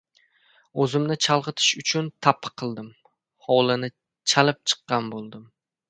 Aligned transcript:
O‘zimni 0.85 1.17
chalg‘itish 1.25 1.67
uchun 1.83 2.09
tappi 2.29 2.53
qildim, 2.63 2.91
hovlini 3.49 3.95
chalib 4.35 4.63
chiqqan 4.73 5.17
bo‘ldim. 5.17 5.51